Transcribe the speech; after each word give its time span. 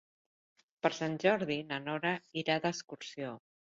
Per 0.85 0.91
Sant 0.99 1.19
Jordi 1.23 1.57
na 1.73 1.79
Nora 1.85 2.15
irà 2.45 2.57
d'excursió. 2.65 3.37